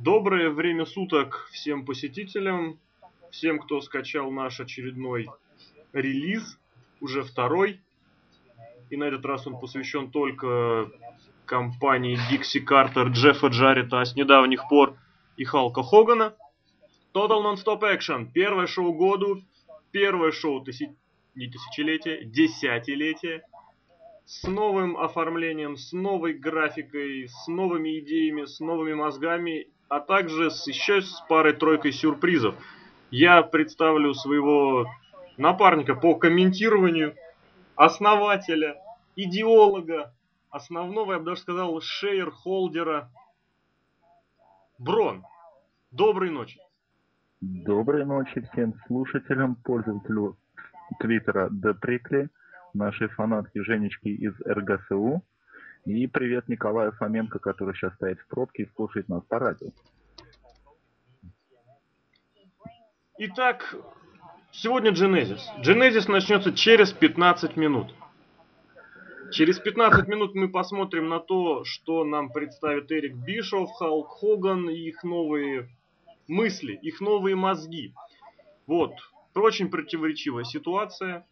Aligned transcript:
Доброе 0.00 0.50
время 0.50 0.86
суток 0.86 1.48
всем 1.52 1.86
посетителям, 1.86 2.80
всем, 3.30 3.60
кто 3.60 3.80
скачал 3.80 4.30
наш 4.32 4.58
очередной 4.58 5.28
релиз, 5.92 6.58
уже 7.00 7.22
второй. 7.22 7.80
И 8.90 8.96
на 8.96 9.04
этот 9.04 9.24
раз 9.24 9.46
он 9.46 9.58
посвящен 9.60 10.10
только 10.10 10.90
компании 11.46 12.18
Дикси 12.28 12.60
Картер, 12.60 13.08
Джеффа 13.08 13.48
Джарета, 13.48 14.00
а 14.00 14.04
с 14.04 14.16
недавних 14.16 14.68
пор 14.68 14.96
и 15.36 15.44
Халка 15.44 15.82
Хогана. 15.82 16.34
Total 17.14 17.42
Non-Stop 17.42 17.82
Action. 17.82 18.28
Первое 18.32 18.66
шоу 18.66 18.92
году, 18.94 19.42
первое 19.92 20.32
шоу 20.32 20.60
тысяч... 20.60 20.90
не 21.36 21.46
тысячелетия, 21.46 22.24
десятилетия 22.24 23.44
с 24.26 24.44
новым 24.48 24.96
оформлением, 24.96 25.76
с 25.76 25.92
новой 25.92 26.32
графикой, 26.32 27.28
с 27.28 27.46
новыми 27.46 28.00
идеями, 28.00 28.46
с 28.46 28.58
новыми 28.58 28.94
мозгами, 28.94 29.68
а 29.94 30.00
также 30.00 30.50
с 30.50 30.66
еще 30.66 31.02
с 31.02 31.20
парой-тройкой 31.28 31.92
сюрпризов. 31.92 32.56
Я 33.12 33.44
представлю 33.44 34.12
своего 34.12 34.86
напарника 35.36 35.94
по 35.94 36.16
комментированию, 36.16 37.14
основателя, 37.76 38.74
идеолога, 39.14 40.12
основного, 40.50 41.12
я 41.12 41.18
бы 41.20 41.26
даже 41.26 41.42
сказал, 41.42 41.80
шейер-холдера 41.80 43.08
Брон. 44.78 45.24
Доброй 45.92 46.30
ночи. 46.30 46.58
Доброй 47.40 48.04
ночи 48.04 48.40
всем 48.50 48.74
слушателям, 48.88 49.54
пользователю 49.54 50.36
твиттера 50.98 51.50
Деприкли 51.52 52.30
нашей 52.72 53.06
фанатки 53.06 53.60
Женечки 53.60 54.08
из 54.08 54.34
РГСУ. 54.40 55.22
И 55.84 56.06
привет 56.06 56.48
Николаю 56.48 56.92
Фоменко, 56.92 57.38
который 57.38 57.74
сейчас 57.74 57.94
стоит 57.94 58.18
в 58.18 58.26
пробке 58.26 58.62
и 58.62 58.70
слушает 58.74 59.08
нас 59.10 59.22
по 59.24 59.38
радио. 59.38 59.68
Итак, 63.18 63.76
сегодня 64.50 64.92
Genesis. 64.92 65.40
Genesis 65.62 66.10
начнется 66.10 66.54
через 66.54 66.90
15 66.92 67.56
минут. 67.58 67.94
Через 69.30 69.58
15 69.58 70.08
минут 70.08 70.34
мы 70.34 70.48
посмотрим 70.48 71.10
на 71.10 71.20
то, 71.20 71.64
что 71.64 72.04
нам 72.04 72.30
представит 72.32 72.90
Эрик 72.90 73.16
Бишов, 73.16 73.70
Халк 73.72 74.08
Хоган 74.08 74.70
и 74.70 74.88
их 74.88 75.04
новые 75.04 75.68
мысли, 76.28 76.72
их 76.80 77.02
новые 77.02 77.36
мозги. 77.36 77.92
Вот. 78.66 78.92
Очень 79.34 79.68
противоречивая 79.70 80.44
ситуация 80.44 81.26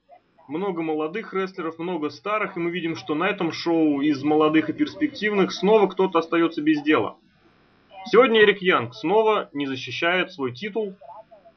много 0.53 0.83
молодых 0.83 1.33
рестлеров, 1.33 1.79
много 1.79 2.11
старых, 2.11 2.57
и 2.57 2.61
мы 2.61 2.71
видим, 2.71 2.95
что 2.95 3.15
на 3.15 3.25
этом 3.25 3.53
шоу 3.53 4.03
из 4.03 4.23
молодых 4.23 4.69
и 4.69 4.73
перспективных 4.75 5.53
снова 5.53 5.87
кто-то 5.87 6.19
остается 6.19 6.61
без 6.61 6.83
дела. 6.83 7.17
Сегодня 8.07 8.43
Эрик 8.43 8.61
Янг 8.61 8.95
снова 8.95 9.49
не 9.55 9.67
защищает 9.67 10.33
свой 10.33 10.53
титул. 10.53 10.95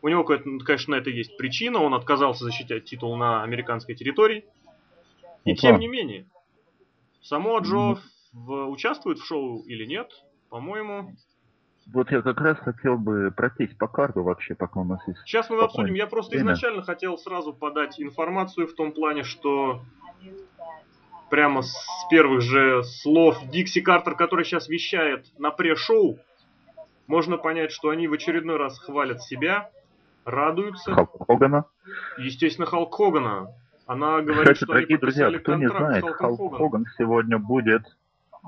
У 0.02 0.08
него, 0.08 0.24
конечно, 0.24 0.96
на 0.96 1.00
это 1.00 1.10
есть 1.10 1.36
причина. 1.38 1.82
Он 1.82 1.94
отказался 1.94 2.46
защищать 2.46 2.86
титул 2.86 3.18
на 3.18 3.44
американской 3.44 3.96
территории. 3.96 4.46
И 5.44 5.52
Опа. 5.52 5.60
тем 5.60 5.80
не 5.80 5.88
менее, 5.88 6.26
само 7.22 7.60
Джо 7.60 8.00
в, 8.32 8.70
участвует 8.70 9.20
в 9.20 9.26
шоу 9.26 9.64
или 9.64 9.86
нет, 9.86 10.10
по-моему, 10.50 11.16
вот 11.86 12.12
я 12.12 12.22
как 12.22 12.42
раз 12.42 12.58
хотел 12.60 12.98
бы 12.98 13.32
пройтись 13.36 13.74
по 13.76 13.88
карту 13.88 14.24
вообще, 14.24 14.56
пока 14.56 14.80
у 14.80 14.84
нас 14.84 15.00
есть... 15.08 15.20
Сейчас 15.26 15.50
мы 15.50 15.62
обсудим. 15.62 15.94
Я 15.94 16.08
просто 16.08 16.32
время. 16.32 16.54
изначально 16.54 16.82
хотел 16.82 17.18
сразу 17.18 17.54
подать 17.54 18.00
информацию 18.00 18.68
в 18.68 18.74
том 18.74 18.92
плане, 18.92 19.24
что 19.24 19.82
прямо 21.30 21.62
с 21.62 21.76
первых 22.10 22.42
же 22.42 22.84
слов 22.84 23.38
Дикси 23.50 23.82
Картер, 23.82 24.16
который 24.16 24.46
сейчас 24.46 24.68
вещает 24.68 25.26
на 25.38 25.52
пре-шоу, 25.52 26.18
можно 27.08 27.38
понять, 27.38 27.72
что 27.72 27.90
они 27.90 28.08
в 28.08 28.14
очередной 28.14 28.58
раз 28.58 28.80
хвалят 28.80 29.22
себя, 29.22 29.70
радуются. 30.26 30.92
Халк 30.92 31.28
Хогана. 31.28 31.66
Естественно, 32.18 32.66
Халк 32.66 32.96
Хогана. 32.96 33.50
Она 33.86 34.22
говорит, 34.22 34.54
Кстати, 34.54 34.58
что 34.58 34.66
дорогие 34.66 34.98
друзья, 34.98 35.32
кто 35.40 35.56
не 35.56 35.70
знает, 35.70 36.04
Халк 36.04 36.58
Хоган 36.58 36.88
сегодня 36.98 37.38
будет 37.38 37.84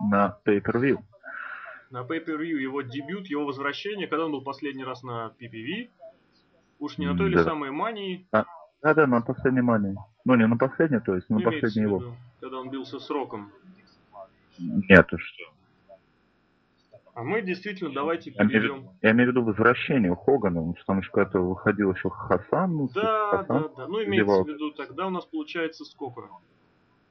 на 0.10 0.40
Pay-Per-View 0.44 0.98
на 1.92 2.04
Pay-Per-View 2.04 2.58
его 2.58 2.82
дебют, 2.82 3.28
его 3.28 3.46
возвращение, 3.46 4.08
когда 4.08 4.26
он 4.26 4.32
был 4.32 4.42
последний 4.42 4.84
раз 4.84 5.04
на 5.04 5.34
PPV. 5.40 5.90
Уж 6.80 6.98
не 6.98 7.08
на 7.08 7.18
той 7.18 7.32
да. 7.32 7.40
ли 7.40 7.44
самой 7.44 7.72
мании. 7.72 8.28
А, 8.32 8.46
да, 8.82 8.94
да, 8.94 9.08
на 9.08 9.22
последней 9.22 9.62
мании. 9.62 9.96
Ну, 10.26 10.36
не 10.36 10.46
на 10.46 10.58
последней, 10.58 11.00
то 11.00 11.16
есть, 11.16 11.30
на 11.30 11.40
последней 11.40 11.84
его. 11.84 12.00
Виду, 12.00 12.16
когда 12.40 12.60
он 12.60 12.70
бился 12.70 13.00
с 13.00 13.10
Роком. 13.10 13.52
Нет, 14.60 15.08
что. 15.08 15.44
А 17.18 17.24
мы 17.24 17.42
действительно 17.42 17.92
давайте 17.92 18.30
перейдем. 18.30 18.90
Я, 19.02 19.10
я 19.10 19.12
имею 19.12 19.30
в 19.30 19.32
виду 19.32 19.44
возвращение 19.44 20.16
Хогана, 20.16 20.60
потому 20.60 20.76
что 20.76 20.86
там 20.86 21.00
еще 21.00 21.10
когда-то 21.12 21.40
выходил 21.40 21.92
еще 21.92 22.12
Хасан. 22.12 22.76
Ну, 22.76 22.90
да, 22.94 23.32
Хасан 23.32 23.64
да, 23.64 23.70
да. 23.76 23.88
Ну, 23.88 24.04
имеется 24.04 24.44
в 24.44 24.48
виду, 24.48 24.72
тогда 24.72 25.08
у 25.08 25.10
нас 25.10 25.26
получается 25.26 25.84
сколько? 25.84 26.30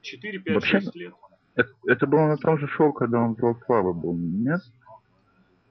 4, 0.03 0.39
5, 0.39 0.55
Вообще, 0.55 0.79
6 0.79 0.95
лет. 0.95 1.13
Это, 1.57 1.71
это 1.87 2.05
было 2.05 2.27
на 2.27 2.37
том 2.37 2.59
же 2.59 2.67
шоу, 2.67 2.93
когда 2.93 3.19
он 3.19 3.33
в 3.35 3.59
Слава 3.65 3.91
был, 3.91 4.13
нет? 4.15 4.61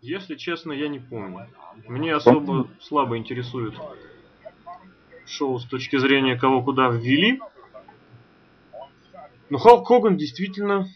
Если 0.01 0.35
честно, 0.35 0.73
я 0.73 0.89
не 0.89 0.99
помню. 0.99 1.47
Мне 1.87 2.13
особо 2.13 2.69
слабо 2.81 3.17
интересует 3.17 3.75
шоу 5.27 5.59
с 5.61 5.65
точки 5.65 5.97
зрения 5.97 6.37
кого 6.37 6.63
куда 6.63 6.89
ввели. 6.89 7.41
Но 9.49 9.59
Халк 9.59 9.87
Хоган 9.87 10.17
действительно 10.17 10.87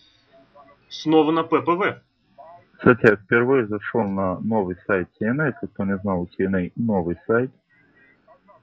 снова 0.88 1.30
на 1.30 1.44
ППВ. 1.44 2.02
Кстати, 2.72 3.06
я 3.10 3.16
впервые 3.16 3.68
зашел 3.68 4.02
на 4.02 4.40
новый 4.40 4.76
сайт 4.86 5.08
TNA, 5.20 5.52
если 5.54 5.66
кто 5.72 5.84
не 5.84 5.98
знал, 5.98 6.22
у 6.22 6.26
TNA 6.26 6.72
новый 6.74 7.16
сайт. 7.28 7.52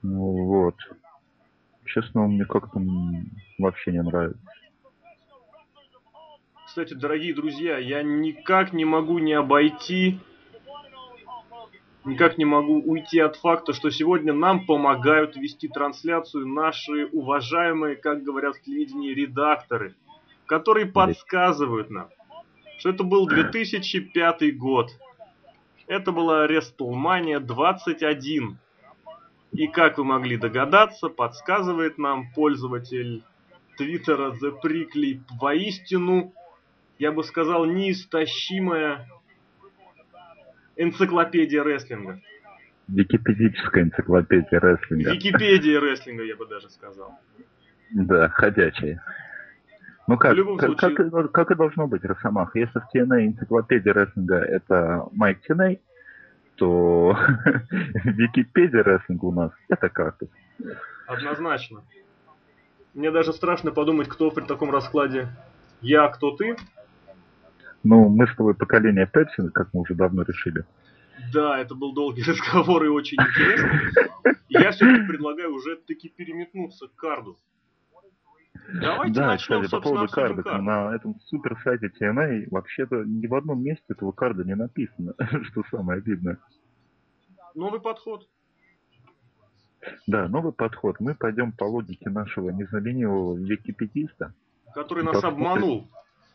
Вот. 0.02 0.76
Честно, 1.86 2.24
он 2.24 2.32
мне 2.32 2.44
как-то 2.44 2.82
вообще 3.58 3.92
не 3.92 4.02
нравится. 4.02 4.38
Кстати, 6.78 6.94
дорогие 6.94 7.34
друзья, 7.34 7.76
я 7.76 8.04
никак 8.04 8.72
не 8.72 8.84
могу 8.84 9.18
не 9.18 9.32
обойти, 9.32 10.20
никак 12.04 12.38
не 12.38 12.44
могу 12.44 12.80
уйти 12.80 13.18
от 13.18 13.34
факта, 13.34 13.72
что 13.72 13.90
сегодня 13.90 14.32
нам 14.32 14.64
помогают 14.64 15.34
вести 15.34 15.66
трансляцию 15.66 16.46
наши 16.46 17.06
уважаемые, 17.06 17.96
как 17.96 18.22
говорят 18.22 18.54
в 18.54 18.62
телевидении, 18.62 19.12
редакторы, 19.12 19.96
которые 20.46 20.86
подсказывают 20.86 21.90
нам, 21.90 22.10
что 22.78 22.90
это 22.90 23.02
был 23.02 23.26
2005 23.26 24.56
год. 24.56 24.92
Это 25.88 26.12
была 26.12 26.46
WrestleMania 26.46 27.40
21. 27.40 28.56
И 29.50 29.66
как 29.66 29.98
вы 29.98 30.04
могли 30.04 30.36
догадаться, 30.36 31.08
подсказывает 31.08 31.98
нам 31.98 32.32
пользователь 32.36 33.24
Твиттера 33.76 34.32
The 34.40 34.54
Prickly 34.62 35.20
воистину 35.40 36.32
я 36.98 37.12
бы 37.12 37.22
сказал, 37.24 37.64
неистощимая 37.66 39.06
энциклопедия 40.76 41.62
рестлинга. 41.62 42.20
Википедическая 42.88 43.84
энциклопедия 43.84 44.60
рестлинга. 44.60 45.12
Википедия 45.12 45.80
рестлинга, 45.80 46.24
я 46.24 46.36
бы 46.36 46.46
даже 46.46 46.70
сказал. 46.70 47.18
Да, 47.90 48.28
ходячая. 48.28 49.02
Ну 50.06 50.16
как, 50.16 50.34
как, 50.34 50.80
случае... 50.80 51.10
как, 51.10 51.32
как 51.32 51.50
и 51.50 51.54
должно 51.54 51.86
быть, 51.86 52.02
Росомах. 52.04 52.56
Если 52.56 52.78
в 52.78 52.88
TNA 52.94 53.26
энциклопедия 53.26 53.92
рестлинга 53.92 54.36
это 54.36 55.06
Майк 55.12 55.42
Тиней, 55.42 55.80
то 56.56 57.16
Википедия 58.04 58.82
рестлинга 58.82 59.26
у 59.26 59.32
нас 59.32 59.52
это 59.68 59.90
кактус. 59.90 60.30
Однозначно. 61.06 61.82
Мне 62.94 63.10
даже 63.10 63.32
страшно 63.32 63.70
подумать, 63.70 64.08
кто 64.08 64.30
при 64.30 64.44
таком 64.44 64.70
раскладе 64.70 65.28
я, 65.82 66.06
а 66.06 66.08
кто 66.08 66.34
ты. 66.34 66.56
Ну, 67.84 68.08
мы 68.08 68.26
с 68.26 68.34
тобой 68.34 68.54
поколение 68.54 69.06
Пепси, 69.06 69.48
как 69.50 69.72
мы 69.72 69.80
уже 69.82 69.94
давно 69.94 70.22
решили. 70.22 70.64
Да, 71.32 71.58
это 71.58 71.74
был 71.74 71.92
долгий 71.92 72.22
разговор 72.26 72.84
и 72.84 72.88
очень 72.88 73.18
интересный. 73.20 74.36
Я 74.48 74.72
все-таки 74.72 75.06
предлагаю 75.06 75.54
уже 75.54 75.76
таки 75.76 76.08
переметнуться 76.08 76.88
к 76.88 76.94
карду. 76.94 77.36
Давайте 78.80 79.14
да, 79.14 79.28
начнем, 79.28 79.62
кстати, 79.62 79.82
по 79.82 79.88
поводу 79.88 80.12
карда. 80.12 80.42
Кард. 80.42 80.62
На 80.62 80.94
этом 80.94 81.18
супер 81.26 81.58
сайте 81.64 81.86
TNA 81.88 82.48
вообще-то 82.50 83.04
ни 83.04 83.26
в 83.26 83.34
одном 83.34 83.62
месте 83.62 83.84
этого 83.88 84.12
карда 84.12 84.44
не 84.44 84.54
написано, 84.54 85.14
что 85.44 85.62
самое 85.70 85.98
обидное. 85.98 86.38
Новый 87.54 87.80
подход. 87.80 88.28
Да, 90.06 90.28
новый 90.28 90.52
подход. 90.52 91.00
Мы 91.00 91.14
пойдем 91.14 91.52
по 91.52 91.64
логике 91.64 92.10
нашего 92.10 92.50
незаменимого 92.50 93.36
википедиста. 93.36 94.34
Который 94.74 95.04
нас 95.04 95.22
обманул 95.24 95.88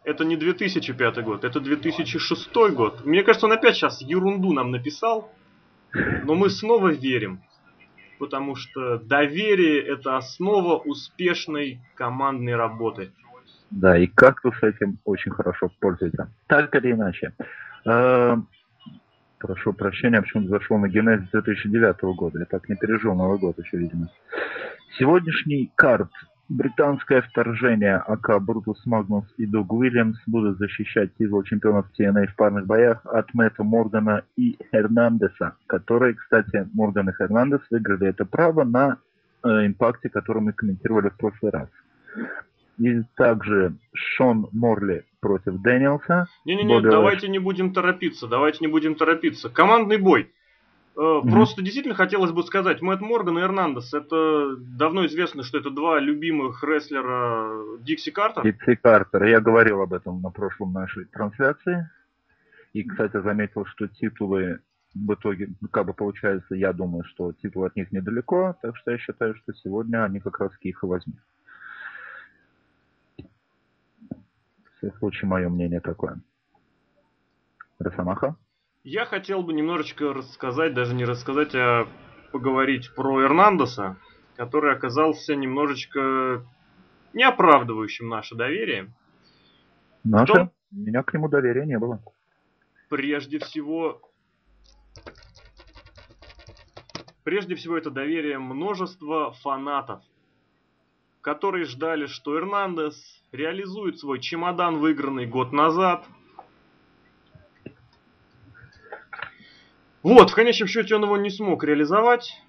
это 0.04 0.26
не 0.26 0.36
2005 0.36 1.24
год, 1.24 1.44
это 1.44 1.60
2006 1.60 2.54
год. 2.74 3.06
Мне 3.06 3.24
кажется, 3.24 3.46
он 3.48 3.54
опять 3.54 3.76
сейчас 3.76 4.02
ерунду 4.02 4.54
нам 4.54 4.72
написал, 4.72 5.32
но 6.24 6.36
мы 6.36 6.50
снова 6.50 6.90
верим. 6.90 7.42
Потому 8.20 8.56
что 8.56 9.00
доверие– 9.00 9.82
это 9.86 10.18
основа 10.18 10.78
успешной 10.78 11.82
командной 11.96 12.56
работы. 12.56 13.12
Да, 13.70 13.98
и 13.98 14.08
как-то 14.08 14.52
с 14.52 14.64
этим 14.64 15.00
очень 15.04 15.32
хорошо 15.32 15.72
пользуется. 15.80 16.32
Так 16.48 16.74
или 16.76 16.92
иначе. 16.92 17.34
Э, 17.86 18.38
Прошу 19.44 19.74
прощения, 19.74 20.22
почему-то 20.22 20.52
зашел 20.52 20.78
на 20.78 20.88
генез 20.88 21.20
2009 21.34 22.02
года. 22.16 22.40
Я 22.40 22.46
так 22.46 22.70
не 22.70 22.78
пережил 22.78 23.14
Новый 23.14 23.38
год 23.38 23.60
еще, 23.60 23.76
видимо. 23.76 24.10
Сегодняшний 24.98 25.70
карт. 25.76 26.10
Британское 26.54 27.24
вторжение 27.24 27.96
АК 27.96 28.40
Брутус 28.40 28.86
Магнус 28.86 29.26
и 29.38 29.48
Дог 29.48 29.74
Уильямс 29.74 30.20
будут 30.28 30.60
защищать 30.60 31.10
титул 31.18 31.42
чемпионов 31.42 31.88
TNA 32.00 32.28
в 32.28 32.36
парных 32.36 32.68
боях 32.68 33.04
от 33.06 33.34
Мэтта 33.34 33.64
Моргана 33.64 34.24
и 34.36 34.60
Хернандеса, 34.72 35.56
которые, 35.66 36.14
кстати, 36.14 36.70
Морган 36.76 37.10
и 37.10 37.14
Хернандес 37.14 37.62
выиграли 37.72 38.08
это 38.08 38.26
право 38.26 38.66
на 38.66 38.98
э, 39.44 39.66
импакте, 39.66 40.10
который 40.10 40.44
мы 40.44 40.54
комментировали 40.54 41.10
в 41.10 41.18
прошлый 41.18 41.52
раз. 41.52 41.70
И 42.78 43.02
также 43.16 43.74
Шон 43.96 44.48
Морли 44.52 45.06
против 45.22 45.60
Дэниелса. 45.60 46.28
Не-не-не, 46.46 46.82
давайте 46.82 47.30
не 47.30 47.40
будем 47.40 47.74
торопиться, 47.74 48.28
давайте 48.28 48.60
не 48.62 48.68
будем 48.68 48.94
торопиться. 48.94 49.50
Командный 49.50 49.98
бой. 49.98 50.32
Mm-hmm. 50.96 51.32
Просто 51.32 51.62
действительно 51.62 51.96
хотелось 51.96 52.32
бы 52.32 52.44
сказать, 52.44 52.82
Мэтт 52.82 53.02
Морган 53.02 53.40
и 53.40 53.42
Эрнандес, 53.42 53.94
это 53.94 54.56
давно 54.58 55.06
известно, 55.08 55.44
что 55.44 55.58
это 55.58 55.72
два 55.72 56.00
любимых 56.00 56.64
рестлера 56.64 57.80
Дикси 57.80 58.12
Картер. 58.12 58.44
Дикси 58.44 58.76
Картер, 58.76 59.24
я 59.24 59.42
говорил 59.42 59.82
об 59.82 59.94
этом 59.94 60.22
на 60.22 60.30
прошлом 60.30 60.72
нашей 60.74 61.06
трансляции. 61.06 61.90
И, 62.74 62.84
кстати, 62.84 63.22
заметил, 63.22 63.66
что 63.66 63.88
титулы 63.88 64.60
в 64.94 65.14
итоге, 65.14 65.50
как 65.72 65.88
бы 65.88 65.94
получается, 65.94 66.56
я 66.56 66.74
думаю, 66.74 67.04
что 67.06 67.34
титул 67.34 67.66
от 67.66 67.76
них 67.76 67.92
недалеко, 67.92 68.56
так 68.62 68.78
что 68.78 68.92
я 68.92 68.98
считаю, 69.00 69.36
что 69.36 69.54
сегодня 69.54 70.04
они 70.04 70.20
как 70.20 70.40
раз 70.40 70.52
их 70.62 70.84
и 70.84 70.86
возьмут. 70.86 71.18
всяком 74.84 75.00
случае, 75.00 75.30
мое 75.30 75.50
мнение 75.50 75.80
такое. 75.80 76.20
Росомаха? 77.80 78.36
Я 78.84 79.06
хотел 79.06 79.44
бы 79.44 79.54
немножечко 79.54 80.14
рассказать, 80.14 80.74
даже 80.74 80.94
не 80.94 81.06
рассказать, 81.06 81.56
а 81.56 81.88
поговорить 82.34 82.94
про 82.94 83.22
Эрнандеса, 83.22 83.96
который 84.36 84.74
оказался 84.74 85.36
немножечко 85.36 86.46
не 87.14 87.24
оправдывающим 87.24 88.10
наше 88.10 88.36
доверие. 88.36 88.94
Наше? 90.04 90.34
Том, 90.34 90.52
У 90.74 90.80
меня 90.80 91.02
к 91.02 91.14
нему 91.14 91.30
доверия 91.30 91.66
не 91.66 91.80
было. 91.80 92.04
Прежде 92.90 93.40
всего, 93.40 94.02
прежде 97.24 97.56
всего 97.56 97.78
это 97.78 97.90
доверие 97.90 98.38
множества 98.38 99.32
фанатов, 99.32 100.02
которые 101.22 101.64
ждали, 101.64 102.08
что 102.08 102.38
Эрнандес 102.38 103.24
реализует 103.32 104.00
свой 104.00 104.20
чемодан, 104.20 104.80
выигранный 104.80 105.26
год 105.26 105.54
назад. 105.54 106.06
Вот, 110.04 110.32
в 110.32 110.36
конечном 110.36 110.68
счете 110.68 110.96
он 110.96 111.04
его 111.04 111.16
не 111.16 111.30
смог 111.30 111.64
реализовать, 111.64 112.42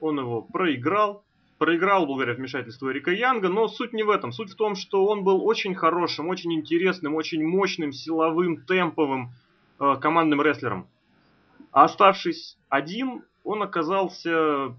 он 0.00 0.18
его 0.18 0.40
проиграл. 0.40 1.22
Проиграл 1.58 2.06
благодаря 2.06 2.34
вмешательству 2.34 2.90
Эрика 2.90 3.12
Янга, 3.12 3.48
но 3.48 3.68
суть 3.68 3.92
не 3.92 4.02
в 4.02 4.10
этом. 4.10 4.32
Суть 4.32 4.50
в 4.50 4.56
том, 4.56 4.74
что 4.74 5.06
он 5.06 5.22
был 5.22 5.44
очень 5.46 5.76
хорошим, 5.76 6.28
очень 6.28 6.52
интересным, 6.54 7.14
очень 7.14 7.46
мощным, 7.46 7.92
силовым, 7.92 8.64
темповым 8.64 9.30
э, 9.78 9.96
командным 10.00 10.42
рестлером. 10.42 10.88
А 11.70 11.84
оставшись 11.84 12.56
один, 12.68 13.22
он 13.44 13.62
оказался, 13.62 14.74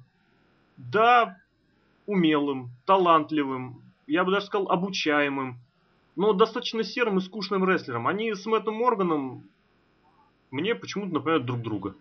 да, 0.76 1.38
умелым, 2.06 2.72
талантливым, 2.86 3.82
я 4.08 4.26
бы 4.26 4.32
даже 4.32 4.48
сказал 4.48 4.70
обучаемым, 4.70 5.60
но 6.16 6.34
достаточно 6.34 6.84
серым 6.84 7.20
и 7.20 7.22
скучным 7.22 7.64
рестлером. 7.64 8.08
Они 8.08 8.34
с 8.34 8.46
Мэттом 8.46 8.76
Морганом 8.76 9.44
мне 10.52 10.76
почему-то 10.76 11.14
напоминают 11.14 11.46
друг 11.46 11.62
друга. 11.62 11.96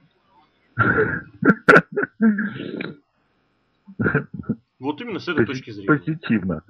Вот 4.78 5.00
именно 5.00 5.20
с 5.20 5.28
этой 5.28 5.46
точки 5.46 5.70
зрения. 5.70 5.86
Позитивно. 5.86 6.62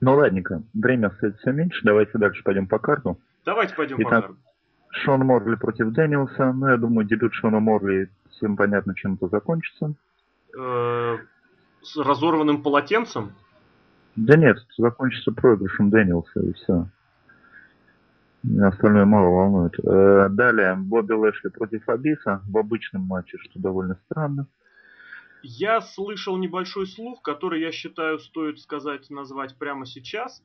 Ну 0.00 0.14
ладненько, 0.14 0.62
время 0.74 1.08
остается 1.08 1.40
все 1.40 1.52
меньше, 1.52 1.80
давайте 1.82 2.18
дальше 2.18 2.42
пойдем 2.44 2.66
по 2.66 2.78
карту. 2.78 3.18
Давайте 3.44 3.74
пойдем 3.74 3.96
Итак, 3.98 4.04
по 4.08 4.20
карту. 4.20 4.36
Шон 4.90 5.20
Морли 5.20 5.56
против 5.56 5.92
Дэниелса. 5.92 6.52
Ну, 6.52 6.68
я 6.68 6.76
думаю, 6.76 7.06
дебют 7.06 7.34
Шона 7.34 7.60
Морли, 7.60 8.10
всем 8.30 8.56
понятно, 8.56 8.94
чем 8.94 9.14
это 9.14 9.28
закончится. 9.28 9.94
Э, 10.56 11.18
с 11.82 11.96
разорванным 11.96 12.62
полотенцем? 12.62 13.32
Да 14.16 14.36
нет, 14.36 14.58
закончится 14.76 15.32
проигрышем 15.32 15.90
Дэниелса 15.90 16.40
и 16.40 16.52
все. 16.54 16.86
Меня 18.42 18.68
остальное 18.68 19.04
мало 19.04 19.28
волнует. 19.28 19.78
Э, 19.80 20.28
далее, 20.30 20.76
Бобби 20.76 21.12
Лэшли 21.12 21.48
против 21.48 21.88
Абиса 21.88 22.42
в 22.48 22.56
обычном 22.56 23.02
матче, 23.02 23.36
что 23.38 23.58
довольно 23.58 23.98
странно. 24.06 24.46
Я 25.42 25.80
слышал 25.80 26.36
небольшой 26.36 26.86
слух, 26.86 27.22
который 27.22 27.60
я 27.60 27.72
считаю 27.72 28.18
стоит 28.18 28.58
сказать, 28.58 29.10
назвать 29.10 29.56
прямо 29.56 29.86
сейчас, 29.86 30.42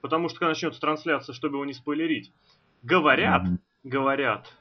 потому 0.00 0.28
что 0.28 0.40
когда 0.40 0.50
начнется 0.50 0.80
трансляция, 0.80 1.32
чтобы 1.34 1.56
его 1.56 1.64
не 1.64 1.72
спойлерить. 1.72 2.32
Говорят, 2.82 3.44
mm-hmm. 3.44 3.58
говорят, 3.84 4.52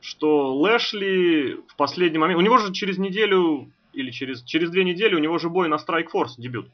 что 0.00 0.56
Лэшли 0.56 1.60
в 1.68 1.76
последний 1.76 2.18
момент... 2.18 2.38
У 2.38 2.42
него 2.42 2.58
же 2.58 2.72
через 2.72 2.98
неделю 2.98 3.70
или 3.92 4.10
через, 4.10 4.42
через 4.42 4.70
две 4.70 4.84
недели 4.84 5.14
у 5.14 5.20
него 5.20 5.38
же 5.38 5.48
бой 5.48 5.68
на 5.68 5.76
Strike 5.76 6.08
Force 6.12 6.34
дебют. 6.36 6.68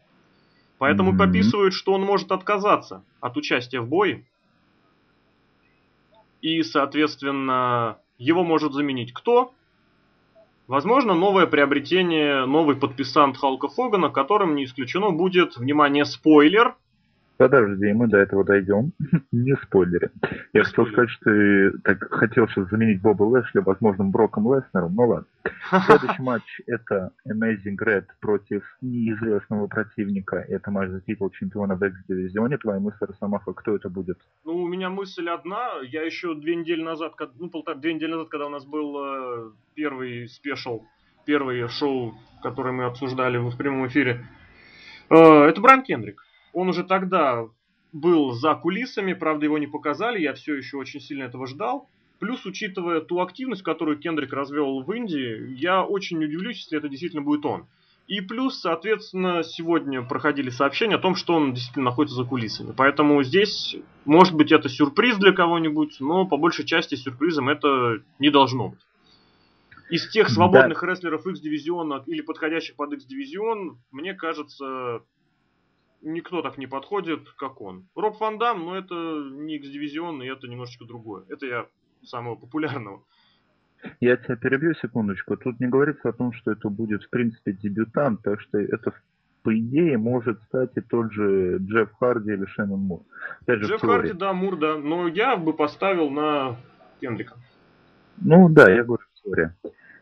Поэтому 0.78 1.12
mm-hmm. 1.12 1.18
пописывают, 1.18 1.74
что 1.74 1.92
он 1.92 2.02
может 2.02 2.32
отказаться 2.32 3.04
от 3.20 3.36
участия 3.36 3.80
в 3.80 3.88
бое. 3.88 4.24
И, 6.44 6.62
соответственно, 6.62 7.96
его 8.18 8.44
может 8.44 8.74
заменить 8.74 9.14
кто? 9.14 9.54
Возможно, 10.66 11.14
новое 11.14 11.46
приобретение, 11.46 12.44
новый 12.44 12.76
подписант 12.76 13.38
Халка 13.38 13.68
Фогана, 13.68 14.10
которым 14.10 14.54
не 14.54 14.66
исключено 14.66 15.08
будет, 15.08 15.56
внимание, 15.56 16.04
спойлер, 16.04 16.76
Подожди, 17.36 17.92
мы 17.92 18.06
до 18.06 18.18
этого 18.18 18.44
дойдем. 18.44 18.92
не 19.32 19.56
спойлери. 19.56 20.10
Я 20.52 20.62
хотел 20.62 20.86
сказать, 20.86 21.10
что 21.10 21.24
ты 21.24 21.78
так 21.82 22.12
хотел 22.12 22.46
сейчас 22.48 22.68
заменить 22.68 23.02
Боба 23.02 23.24
Лэшли 23.24 23.58
возможным 23.58 24.12
Броком 24.12 24.54
Леснером, 24.54 24.94
ну 24.94 25.08
ладно. 25.08 25.26
Следующий 25.86 26.22
матч 26.22 26.60
это 26.66 27.10
Amazing 27.28 27.76
Red 27.80 28.04
против 28.20 28.62
неизвестного 28.80 29.66
противника. 29.66 30.36
Это 30.36 30.70
матч 30.70 30.90
за 30.90 31.00
титул 31.00 31.30
чемпиона 31.30 31.74
в 31.74 31.84
X-дивизионе. 31.84 32.56
Твоя 32.58 32.78
мысль, 32.78 32.98
Росомаха, 33.00 33.52
кто 33.52 33.74
это 33.74 33.88
будет? 33.88 34.18
Ну, 34.44 34.62
у 34.62 34.68
меня 34.68 34.88
мысль 34.88 35.28
одна. 35.28 35.80
Я 35.82 36.02
еще 36.02 36.34
две 36.34 36.54
недели 36.54 36.82
назад, 36.82 37.14
ну, 37.38 37.50
полтора, 37.50 37.76
две 37.76 37.94
недели 37.94 38.12
назад, 38.12 38.28
когда 38.28 38.46
у 38.46 38.50
нас 38.50 38.64
был 38.64 38.96
э, 38.96 39.50
первый 39.74 40.28
спешл, 40.28 40.84
первое 41.26 41.66
шоу, 41.66 42.14
которое 42.42 42.72
мы 42.72 42.84
обсуждали 42.84 43.38
в 43.38 43.56
прямом 43.56 43.88
эфире, 43.88 44.24
э, 45.10 45.16
это 45.16 45.60
Брайан 45.60 45.82
Кендрик. 45.82 46.23
Он 46.54 46.68
уже 46.68 46.84
тогда 46.84 47.46
был 47.92 48.32
за 48.32 48.54
кулисами, 48.54 49.12
правда 49.12 49.44
его 49.44 49.58
не 49.58 49.66
показали, 49.66 50.20
я 50.20 50.32
все 50.34 50.54
еще 50.54 50.78
очень 50.78 51.00
сильно 51.00 51.24
этого 51.24 51.46
ждал. 51.46 51.88
Плюс, 52.18 52.46
учитывая 52.46 53.00
ту 53.00 53.20
активность, 53.20 53.62
которую 53.62 53.98
Кендрик 53.98 54.32
развел 54.32 54.82
в 54.82 54.92
Индии, 54.92 55.54
я 55.56 55.84
очень 55.84 56.22
удивлюсь, 56.24 56.58
если 56.58 56.78
это 56.78 56.88
действительно 56.88 57.22
будет 57.22 57.44
он. 57.44 57.66
И 58.06 58.20
плюс, 58.20 58.60
соответственно, 58.60 59.42
сегодня 59.42 60.02
проходили 60.02 60.50
сообщения 60.50 60.96
о 60.96 61.00
том, 61.00 61.16
что 61.16 61.34
он 61.34 61.54
действительно 61.54 61.86
находится 61.86 62.16
за 62.16 62.24
кулисами. 62.24 62.74
Поэтому 62.76 63.22
здесь, 63.22 63.76
может 64.04 64.34
быть, 64.34 64.52
это 64.52 64.68
сюрприз 64.68 65.16
для 65.16 65.32
кого-нибудь, 65.32 65.96
но 66.00 66.26
по 66.26 66.36
большей 66.36 66.66
части 66.66 66.96
сюрпризом 66.96 67.48
это 67.48 68.02
не 68.18 68.30
должно 68.30 68.70
быть. 68.70 68.80
Из 69.90 70.08
тех 70.10 70.28
свободных 70.28 70.80
да. 70.80 70.86
рестлеров 70.86 71.26
X-дивизиона 71.26 72.04
или 72.06 72.20
подходящих 72.20 72.76
под 72.76 72.92
X-дивизион, 72.94 73.78
мне 73.90 74.14
кажется, 74.14 75.02
никто 76.04 76.42
так 76.42 76.58
не 76.58 76.66
подходит, 76.66 77.28
как 77.36 77.60
он. 77.60 77.86
Роб 77.94 78.20
Ван 78.20 78.38
Дам, 78.38 78.64
но 78.64 78.76
это 78.76 78.94
не 78.94 79.56
X-дивизионный, 79.56 80.28
это 80.28 80.46
немножечко 80.46 80.84
другое. 80.84 81.24
Это 81.28 81.46
я 81.46 81.66
самого 82.04 82.36
популярного. 82.36 83.02
Я 84.00 84.16
тебя 84.16 84.36
перебью 84.36 84.74
секундочку. 84.74 85.36
Тут 85.36 85.60
не 85.60 85.66
говорится 85.66 86.08
о 86.08 86.12
том, 86.12 86.32
что 86.32 86.52
это 86.52 86.68
будет, 86.68 87.02
в 87.02 87.10
принципе, 87.10 87.52
дебютант, 87.52 88.22
так 88.22 88.40
что 88.40 88.58
это, 88.58 88.92
по 89.42 89.58
идее, 89.58 89.98
может 89.98 90.42
стать 90.44 90.70
и 90.76 90.80
тот 90.80 91.12
же 91.12 91.58
Джефф 91.58 91.90
Харди 91.98 92.32
или 92.32 92.46
Шеннон 92.46 92.80
Мур. 92.80 93.02
Опять 93.42 93.60
же, 93.60 93.68
Джефф 93.68 93.80
Харди, 93.80 94.12
да, 94.12 94.32
Мур, 94.32 94.56
да. 94.56 94.78
Но 94.78 95.08
я 95.08 95.36
бы 95.36 95.52
поставил 95.52 96.10
на 96.10 96.56
Кендрика. 97.00 97.36
Ну 98.18 98.48
да, 98.48 98.70
я 98.70 98.84
говорю 98.84 99.04
в 99.14 99.22
теории. 99.22 99.50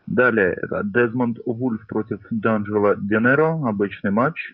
Далее, 0.05 0.57
Дезмонд 0.83 1.39
Вульф 1.45 1.87
против 1.87 2.19
Данджела 2.29 2.95
Денеро, 2.95 3.67
обычный 3.67 4.11
матч. 4.11 4.53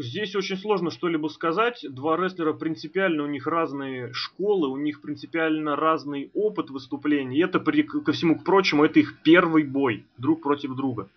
Здесь 0.00 0.36
очень 0.36 0.56
сложно 0.56 0.92
что-либо 0.92 1.26
сказать. 1.26 1.84
Два 1.90 2.16
рестлера 2.16 2.52
принципиально, 2.52 3.24
у 3.24 3.26
них 3.26 3.48
разные 3.48 4.12
школы, 4.12 4.68
у 4.68 4.76
них 4.76 5.00
принципиально 5.00 5.74
разный 5.74 6.30
опыт 6.34 6.70
выступлений. 6.70 7.36
И 7.36 7.42
это, 7.42 7.58
при, 7.58 7.82
ко 7.82 8.12
всему 8.12 8.38
к 8.38 8.44
прочему, 8.44 8.84
это 8.84 9.00
их 9.00 9.20
первый 9.24 9.64
бой 9.64 10.06
друг 10.16 10.42
против 10.42 10.76
друга. 10.76 11.08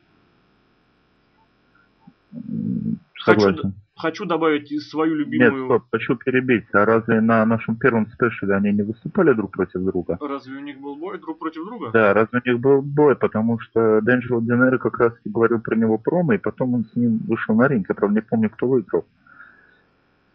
Хочу, 3.14 3.56
хочу 4.01 4.25
добавить 4.25 4.81
свою 4.84 5.15
любимую... 5.15 5.51
Нет, 5.51 5.65
стоп, 5.65 5.84
хочу 5.91 6.15
перебить. 6.15 6.65
А 6.74 6.86
разве 6.86 7.22
на 7.22 7.46
нашем 7.46 7.75
первом 7.75 8.08
спешле 8.08 8.53
они 8.55 8.72
не 8.72 8.81
выступали 8.81 9.34
друг 9.34 9.51
против 9.51 9.81
друга? 9.81 10.17
Разве 10.20 10.58
у 10.58 10.62
них 10.62 10.79
был 10.79 10.96
бой 10.96 11.20
друг 11.20 11.39
против 11.39 11.63
друга? 11.65 11.91
Да, 11.93 12.13
разве 12.13 12.41
у 12.43 12.50
них 12.50 12.60
был 12.60 12.81
бой, 12.81 13.15
потому 13.15 13.60
что 13.60 14.01
Дэнджело 14.01 14.41
Динери 14.41 14.77
как 14.77 14.98
раз 15.00 15.13
говорил 15.24 15.62
про 15.62 15.75
него 15.75 15.98
промо, 15.98 16.34
и 16.34 16.38
потом 16.38 16.74
он 16.74 16.86
с 16.86 16.96
ним 16.96 17.20
вышел 17.27 17.55
на 17.55 17.67
ринг. 17.67 17.88
Я, 17.89 17.96
правда, 17.96 18.15
не 18.15 18.22
помню, 18.22 18.50
кто 18.50 18.67
выиграл. 18.67 19.05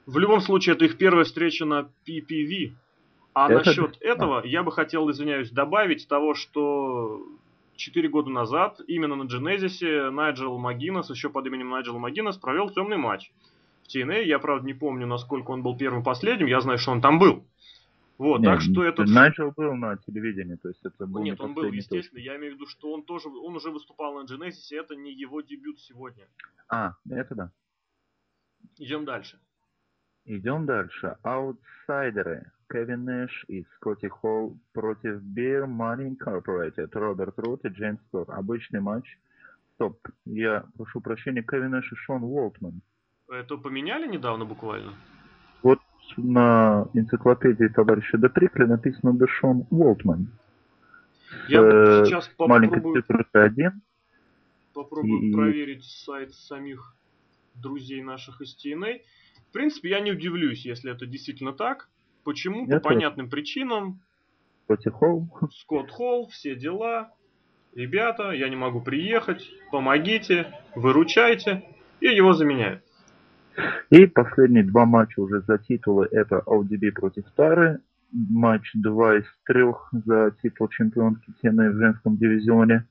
В 0.07 0.19
любом 0.19 0.41
случае, 0.41 0.77
это 0.77 0.85
их 0.85 0.97
первая 0.97 1.25
встреча 1.25 1.65
на 1.65 1.89
PPV. 2.07 2.73
А 3.35 3.51
это... 3.51 3.67
насчет 3.67 3.99
этого 4.01 4.43
я 4.45 4.63
бы 4.63 4.73
хотел, 4.73 5.11
извиняюсь, 5.11 5.51
добавить 5.51 6.09
того, 6.09 6.35
что 6.35 7.21
4 7.75 8.09
года 8.09 8.31
назад 8.31 8.81
именно 8.87 9.17
на 9.17 9.25
Genesis 9.25 10.11
Найджел 10.11 10.57
Магинес, 10.59 11.11
еще 11.11 11.29
под 11.29 11.47
именем 11.47 11.71
Найджел 11.71 11.99
Магинес, 11.99 12.37
провел 12.37 12.71
темный 12.71 12.97
матч 12.97 13.31
в 13.87 13.95
TNA. 13.95 14.25
Я, 14.25 14.39
правда, 14.39 14.67
не 14.67 14.75
помню, 14.75 15.07
насколько 15.07 15.51
он 15.51 15.63
был 15.63 15.77
первым 15.77 16.03
последним. 16.03 16.47
Я 16.47 16.61
знаю, 16.61 16.79
что 16.79 16.93
он 16.93 17.01
там 17.01 17.19
был. 17.19 17.47
Вот, 18.19 18.41
Нет, 18.41 18.51
так 18.51 18.61
что 18.63 18.83
этот... 18.83 19.09
Найджел 19.09 19.53
был 19.55 19.75
на 19.75 19.99
телевидении, 19.99 20.57
то 20.57 20.69
есть 20.69 20.81
это 20.85 21.07
был 21.07 21.23
Нет, 21.23 21.39
он 21.39 21.53
был, 21.53 21.71
естественно. 21.71 22.19
Я 22.19 22.37
имею 22.37 22.53
в 22.53 22.55
виду, 22.57 22.67
что 22.67 22.93
он 22.93 23.03
тоже, 23.03 23.29
он 23.29 23.57
уже 23.57 23.71
выступал 23.71 24.15
на 24.15 24.25
Genesis, 24.25 24.73
это 24.73 24.97
не 24.97 25.13
его 25.13 25.43
дебют 25.43 25.79
сегодня. 25.81 26.25
А, 26.69 26.95
это 27.11 27.35
да. 27.35 27.53
Идем 28.79 29.05
дальше. 29.05 29.39
Идем 30.25 30.67
дальше. 30.67 31.17
Аутсайдеры. 31.23 32.51
Кевин 32.69 33.05
Нэш 33.05 33.45
и 33.47 33.65
Скотти 33.77 34.09
Холл 34.09 34.59
против 34.73 35.23
Beer 35.23 35.67
Money 35.67 36.17
Incorporated, 36.17 36.89
Роберт 36.93 37.39
Рут 37.39 37.65
и 37.65 37.69
Джеймс 37.69 38.01
Скотт. 38.09 38.29
Обычный 38.31 38.81
матч. 38.81 39.19
Стоп, 39.75 40.01
я 40.25 40.65
прошу 40.77 41.01
прощения, 41.01 41.43
Кевин 41.43 41.71
Нэш 41.71 41.93
и 41.93 41.95
Шон 41.95 42.25
Уолтман. 42.25 42.81
Это 43.29 43.57
поменяли 43.57 44.07
недавно 44.07 44.45
буквально? 44.45 44.95
Вот 45.63 45.81
на 46.17 46.87
энциклопедии 46.95 47.69
товарища 47.69 48.19
Деприкли 48.19 48.65
написано 48.65 49.13
Дэшон 49.13 49.67
Уолтман. 49.71 50.29
Я 51.49 51.61
э, 51.61 52.05
сейчас 52.07 52.29
попробую... 52.29 53.03
один. 53.33 53.83
Попробую 54.73 55.23
и... 55.23 55.33
проверить 55.33 55.85
сайт 55.85 56.33
самих 56.35 56.95
друзей 57.55 58.03
наших 58.03 58.41
из 58.41 58.57
TNA. 58.57 59.01
В 59.49 59.53
принципе, 59.53 59.91
я 59.91 60.01
не 60.01 60.13
удивлюсь, 60.13 60.65
если 60.65 60.93
это 60.93 61.07
действительно 61.07 61.53
так. 61.53 61.89
Почему? 62.25 62.67
Я 62.67 62.77
По 62.77 62.83
тоже. 62.83 62.95
понятным 62.95 63.31
причинам. 63.31 64.01
Скотти 64.65 64.89
Холл. 64.89 65.29
Скотт 65.53 65.91
Холл, 65.91 66.29
все 66.29 66.55
дела. 66.55 67.13
Ребята, 67.75 68.31
я 68.31 68.49
не 68.49 68.57
могу 68.57 68.81
приехать, 68.81 69.49
помогите, 69.71 70.53
выручайте. 70.75 71.65
И 72.01 72.07
его 72.07 72.35
заменяют. 72.35 72.86
И 73.91 74.07
последние 74.07 74.65
два 74.65 74.85
матча 74.85 75.21
уже 75.21 75.43
за 75.43 75.59
титулы 75.59 76.09
это 76.11 76.43
ODB 76.47 76.93
против 76.93 77.25
Тары. 77.37 77.81
Матч 78.13 78.71
2 78.75 79.17
из 79.17 79.25
3 79.47 79.65
за 80.05 80.35
титул 80.43 80.69
чемпионки 80.69 81.33
TNA 81.43 81.71
в 81.71 81.77
женском 81.77 82.17
дивизионе. 82.17 82.87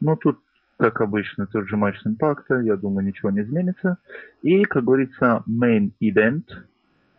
Ну, 0.00 0.16
тут, 0.16 0.38
как 0.78 1.00
обычно, 1.00 1.46
тот 1.46 1.68
же 1.68 1.76
матч 1.76 2.00
с 2.00 2.06
импакта. 2.06 2.60
Я 2.60 2.76
думаю, 2.76 3.06
ничего 3.06 3.30
не 3.30 3.42
изменится. 3.42 3.98
И, 4.42 4.64
как 4.64 4.84
говорится, 4.84 5.42
main 5.48 5.92
event. 6.02 6.44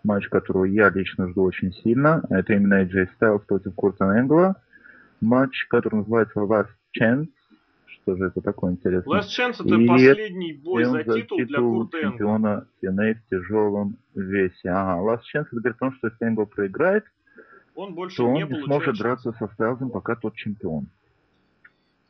Матч, 0.04 0.28
которого 0.30 0.66
я 0.66 0.90
лично 0.90 1.30
жду 1.30 1.44
очень 1.44 1.72
сильно. 1.72 2.24
Это 2.30 2.54
именно 2.54 2.84
AJ 2.84 3.10
Styles 3.20 3.44
против 3.48 3.74
Курта 3.76 4.06
Энгла. 4.06 4.56
Матч, 5.22 5.66
который 5.70 6.00
называется 6.00 6.40
Last 6.40 6.70
Chance 7.00 7.30
что 8.06 8.16
же 8.16 8.26
это 8.26 8.42
такое 8.42 8.74
интересное. 8.74 9.20
Last 9.20 9.30
Chance 9.36 9.66
это 9.66 9.76
и 9.76 9.88
последний 9.88 10.54
бой 10.54 10.84
за 10.86 11.04
титул, 11.04 11.40
титул 11.40 11.46
для 11.46 11.60
Курта 11.60 12.02
чемпиона 12.02 12.68
TNA 12.82 13.16
в 13.16 13.30
тяжелом 13.30 13.98
весе. 14.14 14.70
Ага, 14.70 15.02
Last 15.02 15.22
Chance 15.34 15.48
это 15.48 15.56
говорит 15.56 15.76
о 15.78 15.80
том, 15.80 15.94
что 15.94 16.08
если 16.08 16.28
Энгл 16.28 16.46
проиграет, 16.46 17.06
он 17.74 17.96
больше 17.96 18.18
то 18.18 18.28
он 18.28 18.34
не, 18.36 18.44
не 18.44 18.64
сможет 18.64 18.98
драться 18.98 19.34
со 19.34 19.48
Стайлзом, 19.48 19.90
пока 19.90 20.16
тот 20.16 20.36
чемпион. 20.36 20.86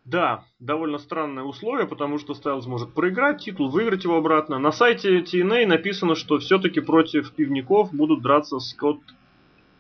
Да, 0.04 0.44
довольно 0.60 1.00
странное 1.00 1.44
условие, 1.44 1.88
потому 1.88 2.20
что 2.20 2.36
Стайлз 2.36 2.68
может 2.68 2.94
проиграть 2.94 3.42
титул, 3.42 3.70
выиграть 3.70 4.04
его 4.04 4.18
обратно. 4.18 4.60
На 4.60 4.72
сайте 4.72 5.22
TNA 5.22 5.66
написано, 5.66 6.16
что 6.16 6.38
все-таки 6.40 6.82
против 6.82 7.32
пивников 7.32 7.92
будут 7.94 8.22
драться 8.22 8.60
Скотт, 8.60 9.00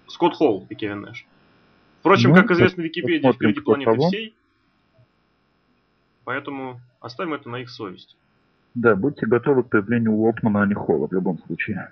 Скотт 0.07 0.33
Холл 0.33 0.65
и 0.69 0.75
Кевин 0.75 1.01
Нэш. 1.01 1.27
Впрочем, 1.99 2.29
ну, 2.29 2.37
как 2.37 2.51
известно 2.51 2.83
в 2.83 2.85
Википедии, 2.85 3.31
впереди 3.31 3.59
планеты 3.59 3.97
всей. 4.07 4.35
Поэтому 6.25 6.81
оставим 6.99 7.33
это 7.33 7.49
на 7.49 7.61
их 7.61 7.69
совесть. 7.69 8.17
Да, 8.73 8.95
будьте 8.95 9.25
готовы 9.25 9.63
к 9.63 9.69
появлению 9.69 10.13
Уолтмана, 10.13 10.63
а 10.63 10.65
не 10.65 10.73
Холла 10.73 11.07
в 11.07 11.13
любом 11.13 11.39
случае. 11.39 11.91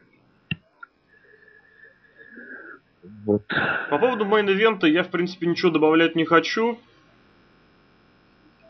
Вот. 3.25 3.43
По 3.89 3.97
поводу 3.99 4.25
main 4.25 4.50
event 4.50 4.81
а 4.81 4.87
я, 4.87 5.03
в 5.03 5.09
принципе, 5.09 5.47
ничего 5.47 5.71
добавлять 5.71 6.15
не 6.15 6.25
хочу. 6.25 6.77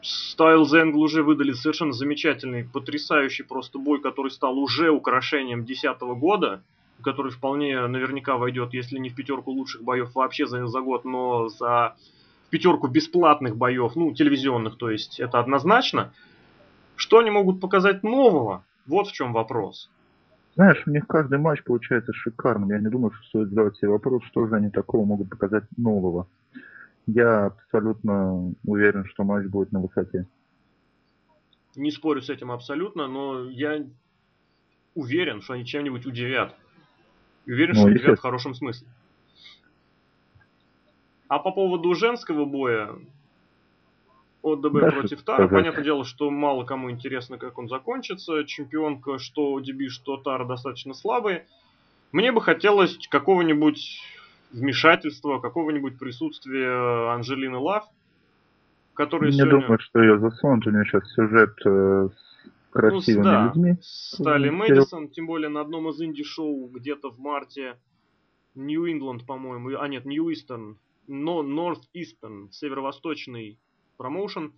Стайлз 0.02 0.74
Энгл 0.74 1.02
уже 1.02 1.24
выдали 1.24 1.54
совершенно 1.54 1.94
замечательный, 1.94 2.66
потрясающий 2.66 3.44
просто 3.44 3.80
бой, 3.80 4.02
который 4.02 4.32
стал 4.32 4.60
уже 4.60 4.90
украшением 4.92 5.66
2010 5.66 6.02
года, 6.20 6.62
который 7.02 7.32
вполне 7.32 7.88
наверняка 7.88 8.38
войдет, 8.38 8.74
если 8.74 8.98
не 8.98 9.10
в 9.10 9.16
пятерку 9.16 9.52
лучших 9.52 9.82
боев 9.82 10.14
вообще 10.14 10.46
за, 10.46 10.68
за 10.68 10.82
год, 10.82 11.06
но 11.06 11.48
за 11.48 11.96
пятерку 12.54 12.88
бесплатных 12.88 13.58
боев, 13.58 13.96
ну, 13.96 14.14
телевизионных, 14.14 14.78
то 14.78 14.92
есть 14.92 15.20
это 15.20 15.40
однозначно. 15.40 16.14
Что 16.96 17.18
они 17.18 17.32
могут 17.32 17.60
показать 17.60 18.04
нового? 18.04 18.64
Вот 18.86 19.08
в 19.08 19.12
чем 19.12 19.34
вопрос. 19.34 19.90
Знаешь, 20.54 20.84
у 20.86 20.92
них 20.92 21.08
каждый 21.08 21.40
матч 21.40 21.64
получается 21.64 22.14
шикарным. 22.14 22.70
Я 22.70 22.78
не 22.78 22.90
думаю, 22.90 23.12
что 23.12 23.26
стоит 23.26 23.50
задавать 23.50 23.76
себе 23.78 23.90
вопрос, 23.90 24.22
что 24.26 24.46
же 24.46 24.56
они 24.56 24.70
такого 24.70 25.04
могут 25.04 25.32
показать 25.32 25.64
нового. 25.78 26.28
Я 27.08 27.46
абсолютно 27.48 28.54
уверен, 28.64 29.06
что 29.06 29.24
матч 29.24 29.48
будет 29.48 29.72
на 29.72 29.80
высоте. 29.80 30.28
Не 31.76 31.90
спорю 31.90 32.22
с 32.22 32.30
этим 32.30 32.52
абсолютно, 32.52 33.08
но 33.08 33.50
я 33.50 33.84
уверен, 34.94 35.42
что 35.42 35.54
они 35.54 35.66
чем-нибудь 35.66 36.06
удивят. 36.06 36.56
Уверен, 37.48 37.74
ну, 37.74 37.80
что 37.80 37.90
удивят 37.90 38.20
в 38.20 38.22
хорошем 38.22 38.54
смысле. 38.54 38.88
А 41.34 41.40
по 41.40 41.50
поводу 41.52 41.96
женского 41.96 42.46
боя, 42.46 42.90
ОДБ 44.44 44.74
да, 44.74 44.92
против 44.92 45.24
Тара, 45.24 45.48
понятное 45.48 45.84
дело, 45.84 46.06
что 46.06 46.30
мало 46.30 46.64
кому 46.64 46.92
интересно, 46.92 47.40
как 47.40 47.58
он 47.58 47.68
закончится. 47.68 48.44
Чемпионка, 48.44 49.18
что 49.18 49.58
ОДБ, 49.58 49.90
что 49.90 50.18
Тара 50.18 50.46
достаточно 50.46 50.94
слабые. 50.94 51.48
Мне 52.12 52.32
бы 52.32 52.40
хотелось 52.40 53.00
какого-нибудь 53.08 54.00
вмешательства, 54.52 55.40
какого-нибудь 55.40 55.98
присутствия 55.98 57.12
Анжелины 57.12 57.58
Лав, 57.58 57.86
которая 58.94 59.32
Не 59.32 59.38
сегодня... 59.40 59.62
думаю, 59.62 59.80
что 59.80 60.04
ее 60.04 60.20
засунут. 60.20 60.68
У 60.68 60.70
нее 60.70 60.86
сейчас 60.86 61.12
сюжет 61.14 61.56
э, 61.66 62.10
с 62.16 62.70
красивыми 62.70 63.24
ну, 63.24 63.32
да, 63.32 63.46
людьми. 63.48 63.78
Стали 63.82 64.52
Мэдисон, 64.52 65.08
тем 65.08 65.26
более 65.26 65.50
на 65.50 65.62
одном 65.62 65.90
из 65.90 66.00
инди-шоу 66.00 66.68
где-то 66.68 67.10
в 67.10 67.18
марте. 67.18 67.80
Нью-Ингланд, 68.54 69.26
по-моему, 69.26 69.80
а 69.80 69.88
нет, 69.88 70.06
Нью-Истон, 70.06 70.78
но 71.08 71.44
Northeastern, 71.44 72.52
северо-восточный 72.52 73.60
промоушен. 73.98 74.54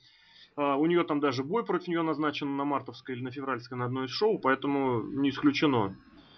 Uh, 0.58 0.78
у 0.78 0.86
нее 0.86 1.04
там 1.04 1.20
даже 1.20 1.44
бой 1.44 1.66
против 1.66 1.90
нее 1.90 2.02
назначен 2.02 2.56
на 2.56 2.64
мартовской 2.64 3.16
или 3.16 3.24
на 3.24 3.32
февральской 3.32 3.78
на 3.78 3.86
одной 3.86 4.06
из 4.06 4.12
шоу, 4.12 4.40
поэтому 4.40 5.02
не 5.02 5.30
исключено. 5.30 5.98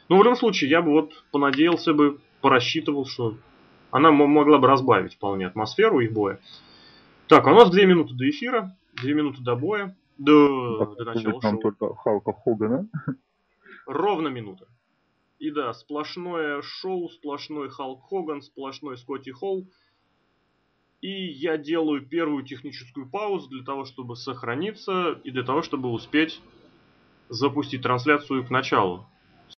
Но 0.09 0.17
в 0.17 0.23
любом 0.23 0.35
случае, 0.35 0.71
я 0.71 0.81
бы 0.81 0.91
вот 0.91 1.23
понадеялся 1.31 1.93
бы, 1.93 2.19
порассчитывал, 2.41 3.05
что 3.05 3.37
она 3.91 4.11
могла 4.11 4.57
бы 4.57 4.67
разбавить 4.67 5.15
вполне 5.15 5.47
атмосферу 5.47 5.99
их 5.99 6.13
боя. 6.13 6.39
Так, 7.27 7.45
а 7.45 7.51
у 7.51 7.55
нас 7.55 7.69
две 7.69 7.85
минуты 7.85 8.15
до 8.15 8.29
эфира, 8.29 8.75
две 8.93 9.13
минуты 9.13 9.41
до 9.41 9.55
боя, 9.55 9.95
до, 10.17 10.95
до 10.97 11.03
начала 11.05 11.41
шоу. 11.41 11.59
только 11.59 11.93
Халка 11.95 12.33
Хогана. 12.33 12.89
Ровно 13.85 14.29
минута. 14.29 14.67
И 15.39 15.51
да, 15.51 15.73
сплошное 15.73 16.61
шоу, 16.61 17.09
сплошной 17.09 17.69
Халк 17.69 18.03
Хоган, 18.09 18.41
сплошной 18.41 18.97
Скотти 18.97 19.29
Холл. 19.29 19.67
И 21.01 21.10
я 21.10 21.58
делаю 21.58 22.06
первую 22.06 22.44
техническую 22.44 23.08
паузу 23.08 23.50
для 23.50 23.63
того, 23.63 23.86
чтобы 23.86 24.16
сохраниться 24.16 25.20
и 25.24 25.32
для 25.32 25.44
того, 25.44 25.62
чтобы 25.62 25.89
успеть 25.89 26.42
запустить 27.30 27.84
трансляцию 27.84 28.46
к 28.46 28.50
началу. 28.50 29.08